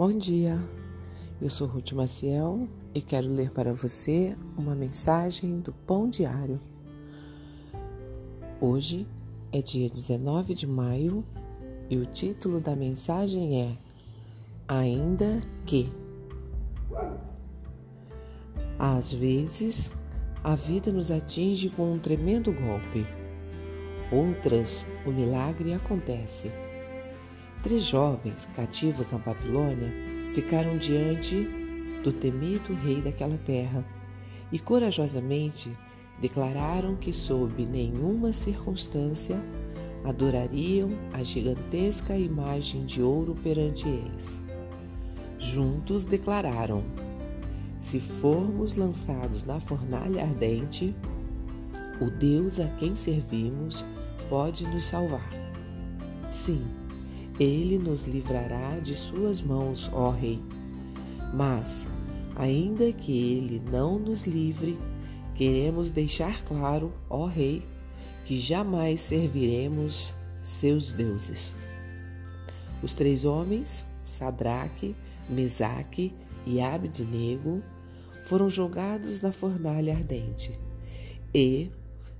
Bom 0.00 0.16
dia, 0.16 0.58
eu 1.42 1.50
sou 1.50 1.66
Ruth 1.66 1.92
Maciel 1.92 2.66
e 2.94 3.02
quero 3.02 3.28
ler 3.28 3.50
para 3.50 3.74
você 3.74 4.34
uma 4.56 4.74
mensagem 4.74 5.60
do 5.60 5.74
Pão 5.74 6.08
Diário. 6.08 6.58
Hoje 8.58 9.06
é 9.52 9.60
dia 9.60 9.90
19 9.90 10.54
de 10.54 10.66
maio 10.66 11.22
e 11.90 11.98
o 11.98 12.06
título 12.06 12.60
da 12.60 12.74
mensagem 12.74 13.60
é 13.60 13.76
Ainda 14.66 15.42
que. 15.66 15.92
Às 18.78 19.12
vezes, 19.12 19.94
a 20.42 20.54
vida 20.54 20.90
nos 20.90 21.10
atinge 21.10 21.68
com 21.68 21.92
um 21.92 21.98
tremendo 21.98 22.50
golpe. 22.54 23.06
Outras, 24.10 24.86
o 25.04 25.10
milagre 25.10 25.74
acontece. 25.74 26.50
Três 27.62 27.84
jovens 27.84 28.48
cativos 28.56 29.10
na 29.10 29.18
Babilônia 29.18 29.92
ficaram 30.34 30.78
diante 30.78 31.46
do 32.02 32.10
temido 32.10 32.72
rei 32.72 33.02
daquela 33.02 33.36
terra 33.44 33.84
e 34.50 34.58
corajosamente 34.58 35.70
declararam 36.18 36.96
que, 36.96 37.12
sob 37.12 37.66
nenhuma 37.66 38.32
circunstância, 38.32 39.38
adorariam 40.04 40.88
a 41.12 41.22
gigantesca 41.22 42.16
imagem 42.16 42.86
de 42.86 43.02
ouro 43.02 43.36
perante 43.42 43.86
eles. 43.86 44.40
Juntos 45.38 46.06
declararam: 46.06 46.82
Se 47.78 48.00
formos 48.00 48.74
lançados 48.74 49.44
na 49.44 49.60
fornalha 49.60 50.22
ardente, 50.22 50.94
o 52.00 52.10
Deus 52.10 52.58
a 52.58 52.66
quem 52.78 52.94
servimos 52.94 53.84
pode 54.30 54.66
nos 54.66 54.84
salvar. 54.84 55.28
Sim, 56.32 56.79
ele 57.40 57.78
nos 57.78 58.04
livrará 58.06 58.78
de 58.78 58.94
suas 58.94 59.40
mãos, 59.40 59.90
ó 59.94 60.10
Rei. 60.10 60.38
Mas, 61.32 61.86
ainda 62.36 62.92
que 62.92 63.10
ele 63.12 63.58
não 63.58 63.98
nos 63.98 64.26
livre, 64.26 64.78
queremos 65.34 65.90
deixar 65.90 66.44
claro, 66.44 66.92
ó 67.08 67.24
Rei, 67.24 67.62
que 68.26 68.36
jamais 68.36 69.00
serviremos 69.00 70.12
seus 70.42 70.92
deuses. 70.92 71.56
Os 72.82 72.92
três 72.92 73.24
homens, 73.24 73.86
Sadraque, 74.04 74.94
Mesaque 75.26 76.12
e 76.46 76.60
Abednego, 76.60 77.62
foram 78.26 78.50
jogados 78.50 79.22
na 79.22 79.32
fornalha 79.32 79.94
ardente 79.94 80.58
e, 81.34 81.70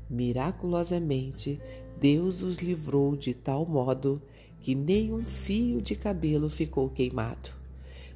miraculosamente, 0.08 1.60
Deus 2.00 2.42
os 2.42 2.58
livrou 2.58 3.16
de 3.16 3.34
tal 3.34 3.66
modo 3.66 4.22
que 4.61 4.75
nem 4.75 5.12
um 5.12 5.25
fio 5.25 5.80
de 5.80 5.94
cabelo 5.94 6.48
ficou 6.48 6.89
queimado, 6.89 7.50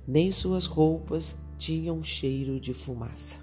nem 0.06 0.30
suas 0.30 0.66
roupas 0.66 1.34
tinham 1.58 2.02
cheiro 2.02 2.60
de 2.60 2.74
fumaça. 2.74 3.38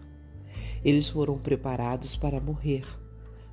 Eles 0.83 1.07
foram 1.07 1.37
preparados 1.37 2.15
para 2.15 2.39
morrer, 2.39 2.85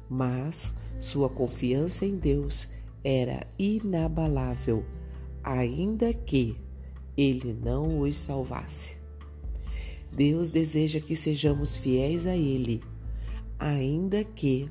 mas 0.08 0.74
sua 1.00 1.28
confiança 1.28 2.04
em 2.04 2.16
Deus 2.16 2.68
era 3.02 3.46
inabalável, 3.58 4.84
ainda 5.42 6.12
que 6.12 6.56
ele 7.16 7.52
não 7.52 8.00
os 8.00 8.16
salvasse. 8.16 8.96
Deus 10.12 10.50
deseja 10.50 11.00
que 11.00 11.14
sejamos 11.14 11.76
fiéis 11.76 12.26
a 12.26 12.36
Ele, 12.36 12.82
ainda 13.58 14.24
que 14.24 14.68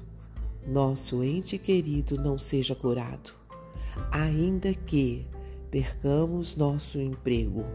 nosso 0.65 1.23
ente 1.23 1.57
querido 1.57 2.15
não 2.15 2.37
seja 2.37 2.73
curado, 2.73 3.33
ainda 4.11 4.73
que 4.73 5.25
percamos 5.69 6.55
nosso 6.55 6.99
emprego, 6.99 7.65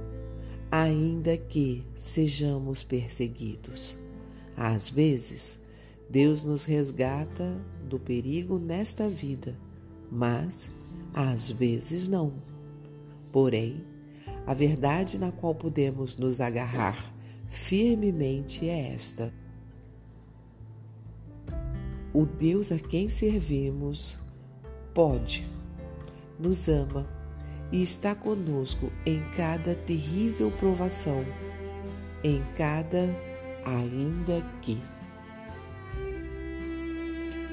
ainda 0.71 1.37
que 1.37 1.85
sejamos 1.97 2.83
perseguidos. 2.83 3.99
Às 4.57 4.89
vezes, 4.89 5.61
Deus 6.09 6.45
nos 6.45 6.65
resgata 6.65 7.61
do 7.89 7.99
perigo 7.99 8.59
nesta 8.59 9.09
vida, 9.09 9.57
mas 10.11 10.71
às 11.15 11.51
vezes 11.51 12.09
não. 12.09 12.33
Porém, 13.31 13.85
a 14.47 14.55
verdade 14.55 15.19
na 15.19 15.31
qual 15.31 15.55
podemos 15.55 16.17
nos 16.17 16.41
agarrar 16.41 17.15
firmemente 17.49 18.69
é 18.69 18.93
esta 18.95 19.33
o 22.13 22.27
Deus 22.27 22.71
a 22.71 22.79
quem 22.79 23.09
servimos 23.09 24.19
pode, 24.93 25.49
nos 26.43 26.69
ama 26.69 27.07
e 27.71 27.83
está 27.83 28.15
conosco 28.15 28.93
em 29.07 29.23
cada 29.37 29.75
terrível 29.75 30.51
provação, 30.51 31.25
em 32.25 32.43
cada 32.57 33.09
ainda 33.65 34.45
que. 34.61 34.79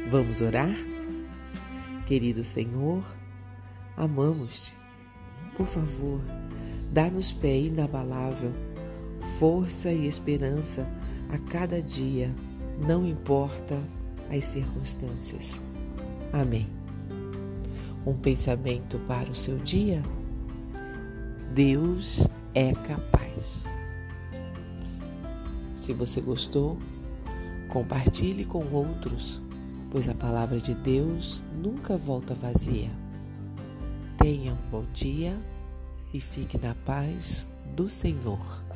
Vamos 0.09 0.41
orar? 0.41 0.75
Querido 2.07 2.43
Senhor, 2.43 3.03
amamos-te. 3.95 4.73
Por 5.55 5.67
favor, 5.67 6.19
dá-nos 6.91 7.29
fé 7.29 7.55
inabalável, 7.55 8.51
força 9.37 9.91
e 9.91 10.07
esperança 10.07 10.87
a 11.29 11.37
cada 11.37 11.81
dia, 11.81 12.33
não 12.87 13.05
importa 13.05 13.79
as 14.31 14.45
circunstâncias. 14.45 15.61
Amém. 16.33 16.78
Um 18.09 18.17
pensamento 18.17 18.97
para 19.07 19.29
o 19.29 19.35
seu 19.35 19.59
dia? 19.59 20.01
Deus 21.53 22.27
é 22.55 22.73
capaz. 22.73 23.63
Se 25.75 25.93
você 25.93 26.19
gostou, 26.19 26.79
compartilhe 27.71 28.45
com 28.45 28.65
outros, 28.73 29.39
pois 29.91 30.09
a 30.09 30.15
palavra 30.15 30.59
de 30.59 30.73
Deus 30.73 31.43
nunca 31.55 31.95
volta 31.97 32.33
vazia. 32.33 32.89
Tenha 34.17 34.53
um 34.53 34.69
bom 34.71 34.85
dia 34.91 35.37
e 36.11 36.19
fique 36.19 36.57
na 36.57 36.73
paz 36.73 37.47
do 37.75 37.91
Senhor. 37.91 38.68